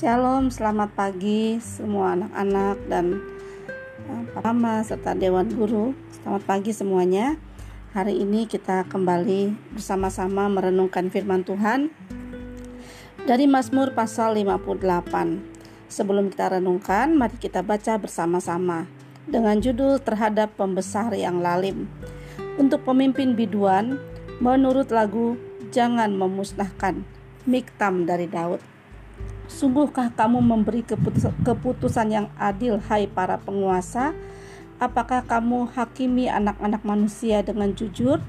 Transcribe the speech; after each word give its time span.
Shalom, 0.00 0.48
selamat 0.48 0.96
pagi 0.96 1.60
semua 1.60 2.16
anak-anak 2.16 2.88
dan 2.88 3.20
uh, 4.08 4.24
mama 4.40 4.80
serta 4.80 5.12
dewan 5.12 5.52
guru. 5.52 5.92
Selamat 6.08 6.40
pagi 6.48 6.72
semuanya. 6.72 7.36
Hari 7.92 8.16
ini 8.16 8.48
kita 8.48 8.88
kembali 8.88 9.52
bersama-sama 9.76 10.48
merenungkan 10.48 11.12
firman 11.12 11.44
Tuhan 11.44 11.92
dari 13.28 13.44
Mazmur 13.44 13.92
pasal 13.92 14.40
58. 14.40 14.80
Sebelum 15.92 16.32
kita 16.32 16.56
renungkan, 16.56 17.12
mari 17.12 17.36
kita 17.36 17.60
baca 17.60 18.00
bersama-sama 18.00 18.88
dengan 19.28 19.60
judul 19.60 20.00
terhadap 20.00 20.56
pembesar 20.56 21.12
yang 21.12 21.44
lalim. 21.44 21.92
Untuk 22.56 22.88
pemimpin 22.88 23.36
biduan, 23.36 24.00
menurut 24.40 24.88
lagu 24.88 25.36
Jangan 25.76 26.16
Memusnahkan, 26.16 27.04
Miktam 27.44 28.08
dari 28.08 28.24
Daud. 28.24 28.79
Sungguhkah 29.50 30.14
kamu 30.14 30.38
memberi 30.46 30.86
keputusan 31.42 32.06
yang 32.06 32.30
adil, 32.38 32.78
hai 32.86 33.10
para 33.10 33.34
penguasa? 33.34 34.14
Apakah 34.78 35.26
kamu 35.26 35.66
hakimi 35.74 36.30
anak-anak 36.30 36.86
manusia 36.86 37.42
dengan 37.42 37.74
jujur? 37.74 38.22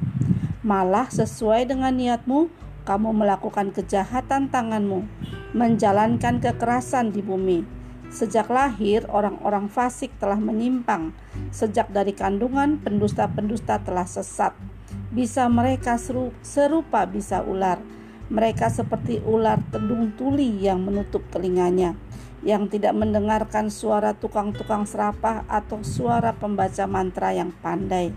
Malah 0.65 1.13
sesuai 1.13 1.69
dengan 1.69 1.93
niatmu, 1.93 2.49
kamu 2.89 3.13
melakukan 3.13 3.69
kejahatan 3.69 4.49
tanganmu, 4.49 5.05
menjalankan 5.53 6.41
kekerasan 6.41 7.13
di 7.13 7.21
bumi. 7.21 7.69
Sejak 8.09 8.49
lahir, 8.49 9.05
orang-orang 9.05 9.69
fasik 9.69 10.09
telah 10.17 10.41
menyimpang. 10.41 11.13
Sejak 11.53 11.93
dari 11.93 12.17
kandungan, 12.17 12.81
pendusta-pendusta 12.81 13.77
telah 13.85 14.09
sesat. 14.09 14.57
Bisa 15.13 15.45
mereka 15.53 16.01
serupa 16.41 17.05
bisa 17.05 17.45
ular 17.45 18.00
mereka 18.31 18.71
seperti 18.71 19.19
ular 19.27 19.59
tedung 19.75 20.15
tuli 20.15 20.63
yang 20.63 20.87
menutup 20.87 21.19
telinganya, 21.27 21.99
yang 22.47 22.71
tidak 22.71 22.95
mendengarkan 22.95 23.67
suara 23.67 24.15
tukang-tukang 24.15 24.87
serapah 24.87 25.43
atau 25.51 25.83
suara 25.83 26.31
pembaca 26.31 26.87
mantra 26.87 27.35
yang 27.35 27.51
pandai. 27.59 28.15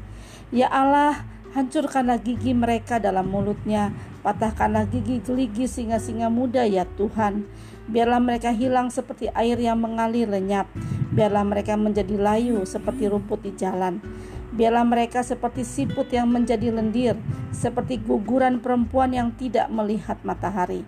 Ya 0.54 0.70
Allah, 0.70 1.26
hancurkanlah 1.58 2.22
gigi 2.22 2.54
mereka 2.54 3.02
dalam 3.02 3.26
mulutnya, 3.26 3.90
patahkanlah 4.22 4.86
gigi 4.86 5.18
geligi 5.18 5.66
singa-singa 5.66 6.30
muda 6.30 6.62
ya 6.62 6.86
Tuhan. 6.94 7.50
Biarlah 7.84 8.22
mereka 8.22 8.48
hilang 8.54 8.88
seperti 8.88 9.28
air 9.34 9.58
yang 9.58 9.82
mengalir 9.82 10.30
lenyap. 10.30 10.70
Biarlah 11.12 11.44
mereka 11.44 11.76
menjadi 11.76 12.16
layu 12.16 12.62
seperti 12.64 13.10
rumput 13.10 13.44
di 13.44 13.52
jalan. 13.58 14.00
Biarlah 14.54 14.86
mereka 14.86 15.26
seperti 15.26 15.66
siput 15.66 16.06
yang 16.14 16.30
menjadi 16.30 16.70
lendir, 16.70 17.18
seperti 17.50 17.98
guguran 17.98 18.62
perempuan 18.62 19.10
yang 19.10 19.34
tidak 19.34 19.66
melihat 19.66 20.14
matahari. 20.22 20.86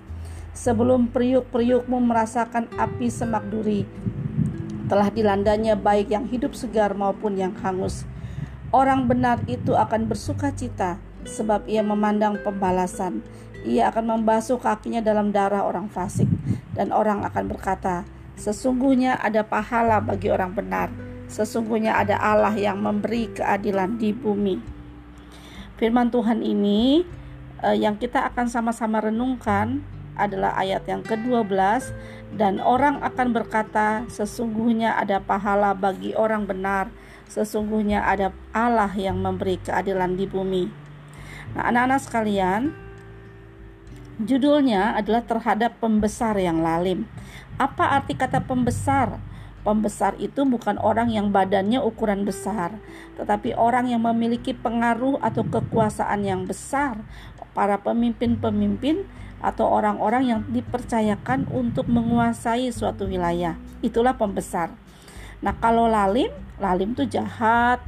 Sebelum 0.55 1.11
periuk-periukmu 1.11 1.99
merasakan 1.99 2.71
api 2.79 3.11
semak 3.11 3.43
duri, 3.51 3.83
telah 4.87 5.11
dilandanya 5.11 5.75
baik 5.75 6.15
yang 6.15 6.31
hidup 6.31 6.55
segar 6.55 6.95
maupun 6.95 7.35
yang 7.35 7.59
hangus. 7.59 8.07
Orang 8.71 9.11
benar 9.11 9.43
itu 9.51 9.75
akan 9.75 10.07
bersuka 10.07 10.55
cita, 10.55 11.03
sebab 11.27 11.67
ia 11.67 11.83
memandang 11.83 12.39
pembalasan. 12.47 13.27
Ia 13.67 13.91
akan 13.91 14.15
membasuh 14.15 14.63
kakinya 14.63 15.03
dalam 15.03 15.35
darah 15.35 15.67
orang 15.67 15.91
fasik, 15.91 16.31
dan 16.79 16.95
orang 16.95 17.27
akan 17.27 17.51
berkata, 17.51 18.07
"Sesungguhnya 18.39 19.19
ada 19.19 19.43
pahala 19.43 19.99
bagi 19.99 20.31
orang 20.31 20.55
benar." 20.55 21.06
Sesungguhnya 21.27 21.99
ada 21.99 22.17
Allah 22.19 22.55
yang 22.55 22.79
memberi 22.79 23.31
keadilan 23.31 23.99
di 23.99 24.15
bumi. 24.15 24.63
Firman 25.77 26.09
Tuhan 26.09 26.41
ini 26.41 27.05
eh, 27.61 27.77
yang 27.77 28.01
kita 28.01 28.31
akan 28.33 28.49
sama-sama 28.49 29.05
renungkan 29.05 29.85
adalah 30.17 30.57
ayat 30.57 30.89
yang 30.89 31.05
ke-12 31.05 31.93
dan 32.41 32.59
orang 32.65 33.05
akan 33.05 33.37
berkata 33.37 34.09
sesungguhnya 34.09 34.97
ada 34.97 35.21
pahala 35.21 35.77
bagi 35.77 36.17
orang 36.17 36.49
benar 36.49 36.89
sesungguhnya 37.29 38.07
ada 38.07 38.33
Allah 38.55 38.91
yang 38.95 39.19
memberi 39.19 39.59
keadilan 39.61 40.15
di 40.15 40.25
bumi. 40.25 40.65
Nah, 41.55 41.69
anak-anak 41.71 42.01
sekalian, 42.03 42.63
judulnya 44.23 44.95
adalah 44.97 45.23
terhadap 45.27 45.79
pembesar 45.83 46.39
yang 46.39 46.63
lalim. 46.63 47.05
Apa 47.59 47.99
arti 48.01 48.15
kata 48.15 48.43
pembesar? 48.45 49.19
Pembesar 49.67 50.15
itu 50.23 50.47
bukan 50.47 50.79
orang 50.79 51.11
yang 51.11 51.35
badannya 51.35 51.83
ukuran 51.83 52.23
besar, 52.23 52.79
tetapi 53.19 53.59
orang 53.59 53.91
yang 53.91 54.07
memiliki 54.07 54.55
pengaruh 54.55 55.19
atau 55.19 55.43
kekuasaan 55.43 56.23
yang 56.23 56.47
besar. 56.47 57.03
Para 57.51 57.83
pemimpin-pemimpin 57.83 59.11
atau 59.43 59.67
orang-orang 59.67 60.23
yang 60.31 60.41
dipercayakan 60.47 61.51
untuk 61.51 61.91
menguasai 61.91 62.71
suatu 62.71 63.11
wilayah. 63.11 63.59
Itulah 63.83 64.15
pembesar. 64.15 64.71
Nah, 65.43 65.53
kalau 65.59 65.91
lalim, 65.91 66.31
lalim 66.63 66.97
itu 66.97 67.05
jahat, 67.11 67.83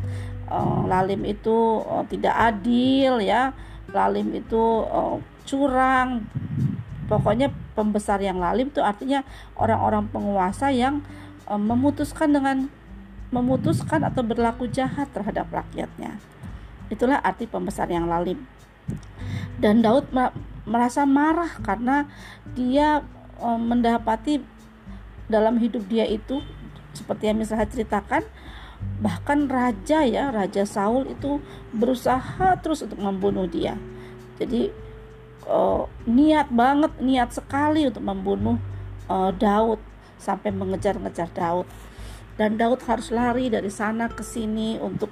eh, 0.50 0.80
lalim 0.90 1.24
itu 1.24 1.82
eh, 1.86 2.04
tidak 2.10 2.34
adil 2.34 3.22
ya, 3.22 3.54
lalim 3.94 4.34
itu 4.34 4.64
eh, 4.82 5.16
curang. 5.48 6.26
Pokoknya 7.08 7.48
pembesar 7.72 8.20
yang 8.20 8.36
lalim 8.36 8.68
itu 8.68 8.84
artinya 8.84 9.24
orang-orang 9.56 10.10
penguasa 10.12 10.68
yang 10.68 11.00
memutuskan 11.56 12.28
dengan 12.36 12.68
memutuskan 13.32 14.04
atau 14.04 14.20
berlaku 14.24 14.68
jahat 14.68 15.08
terhadap 15.12 15.48
rakyatnya. 15.48 16.20
Itulah 16.92 17.20
arti 17.20 17.48
pembesar 17.48 17.88
yang 17.88 18.08
lalim. 18.08 18.44
Dan 19.60 19.84
Daud 19.84 20.08
merasa 20.68 21.04
marah 21.08 21.60
karena 21.60 22.08
dia 22.52 23.04
mendapati 23.40 24.40
dalam 25.28 25.60
hidup 25.60 25.84
dia 25.86 26.08
itu 26.08 26.40
seperti 26.96 27.30
yang 27.30 27.38
misalnya 27.38 27.68
ceritakan 27.68 28.24
bahkan 28.98 29.46
raja 29.46 30.02
ya 30.06 30.30
raja 30.30 30.66
Saul 30.66 31.10
itu 31.10 31.42
berusaha 31.74 32.58
terus 32.62 32.82
untuk 32.82 32.98
membunuh 32.98 33.46
dia 33.46 33.74
jadi 34.38 34.70
uh, 35.46 35.86
niat 36.06 36.50
banget 36.50 36.92
niat 37.02 37.30
sekali 37.34 37.86
untuk 37.86 38.02
membunuh 38.02 38.56
uh, 39.10 39.30
Daud 39.34 39.82
sampai 40.18 40.52
mengejar-ngejar 40.52 41.30
Daud. 41.32 41.66
Dan 42.38 42.54
Daud 42.54 42.82
harus 42.86 43.10
lari 43.10 43.50
dari 43.50 43.70
sana 43.70 44.06
ke 44.06 44.22
sini 44.22 44.78
untuk 44.78 45.10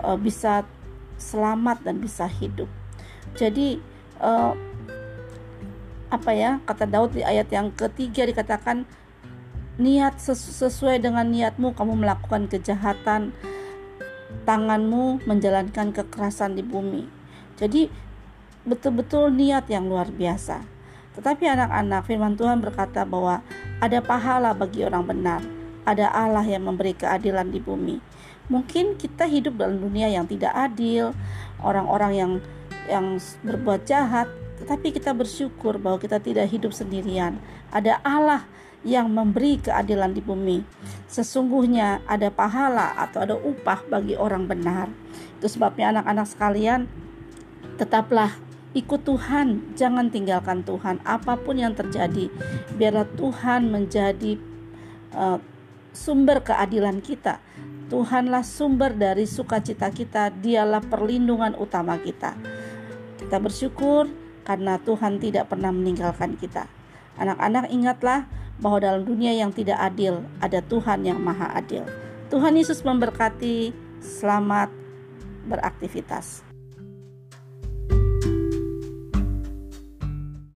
uh, 0.00 0.16
bisa 0.16 0.64
selamat 1.20 1.84
dan 1.84 2.00
bisa 2.00 2.24
hidup. 2.24 2.68
Jadi 3.36 3.76
uh, 4.20 4.56
apa 6.12 6.30
ya 6.36 6.60
kata 6.68 6.84
Daud 6.84 7.16
di 7.16 7.24
ayat 7.24 7.48
yang 7.48 7.72
ketiga 7.72 8.28
dikatakan 8.28 8.84
niat 9.80 10.20
sesuai 10.20 11.00
dengan 11.00 11.24
niatmu 11.24 11.72
kamu 11.72 12.04
melakukan 12.04 12.44
kejahatan 12.52 13.32
tanganmu 14.44 15.24
menjalankan 15.24 15.96
kekerasan 15.96 16.56
di 16.56 16.64
bumi. 16.64 17.08
Jadi 17.56 17.88
betul-betul 18.68 19.32
niat 19.32 19.68
yang 19.72 19.88
luar 19.88 20.12
biasa. 20.12 20.64
Tetapi 21.12 21.44
anak-anak 21.44 22.08
firman 22.08 22.34
Tuhan 22.36 22.60
berkata 22.64 23.04
bahwa 23.04 23.44
ada 23.82 23.98
pahala 23.98 24.54
bagi 24.54 24.86
orang 24.86 25.02
benar. 25.02 25.42
Ada 25.82 26.14
Allah 26.14 26.46
yang 26.46 26.62
memberi 26.70 26.94
keadilan 26.94 27.50
di 27.50 27.58
bumi. 27.58 27.98
Mungkin 28.46 28.94
kita 28.94 29.26
hidup 29.26 29.58
dalam 29.58 29.82
dunia 29.82 30.06
yang 30.06 30.30
tidak 30.30 30.54
adil, 30.54 31.10
orang-orang 31.58 32.12
yang 32.14 32.32
yang 32.86 33.18
berbuat 33.42 33.82
jahat, 33.82 34.30
tetapi 34.62 34.94
kita 34.94 35.10
bersyukur 35.10 35.82
bahwa 35.82 35.98
kita 35.98 36.22
tidak 36.22 36.46
hidup 36.54 36.70
sendirian. 36.70 37.42
Ada 37.74 37.98
Allah 38.06 38.46
yang 38.86 39.10
memberi 39.10 39.58
keadilan 39.58 40.14
di 40.14 40.22
bumi. 40.22 40.62
Sesungguhnya 41.10 42.02
ada 42.06 42.30
pahala 42.30 42.94
atau 42.94 43.26
ada 43.26 43.34
upah 43.34 43.82
bagi 43.90 44.14
orang 44.14 44.46
benar. 44.46 44.90
Itu 45.38 45.50
sebabnya 45.50 45.90
anak-anak 45.98 46.26
sekalian 46.30 46.86
tetaplah 47.78 48.38
Ikut 48.72 49.04
Tuhan, 49.04 49.76
jangan 49.76 50.08
tinggalkan 50.08 50.64
Tuhan. 50.64 51.04
Apa 51.04 51.36
pun 51.36 51.60
yang 51.60 51.76
terjadi, 51.76 52.32
biarlah 52.80 53.04
Tuhan 53.20 53.68
menjadi 53.68 54.40
uh, 55.12 55.36
sumber 55.92 56.40
keadilan 56.40 57.04
kita. 57.04 57.36
Tuhanlah 57.92 58.40
sumber 58.40 58.96
dari 58.96 59.28
sukacita 59.28 59.92
kita, 59.92 60.32
Dialah 60.32 60.80
perlindungan 60.80 61.52
utama 61.60 62.00
kita. 62.00 62.32
Kita 63.20 63.36
bersyukur 63.36 64.08
karena 64.48 64.80
Tuhan 64.80 65.20
tidak 65.20 65.52
pernah 65.52 65.68
meninggalkan 65.68 66.40
kita. 66.40 66.64
Anak-anak, 67.20 67.68
ingatlah 67.68 68.24
bahwa 68.56 68.80
dalam 68.80 69.04
dunia 69.04 69.36
yang 69.36 69.52
tidak 69.52 69.76
adil 69.84 70.24
ada 70.40 70.64
Tuhan 70.64 71.04
yang 71.04 71.20
Maha 71.20 71.52
Adil. 71.52 71.84
Tuhan 72.32 72.56
Yesus 72.56 72.80
memberkati. 72.80 73.76
Selamat 74.02 74.72
beraktivitas. 75.44 76.51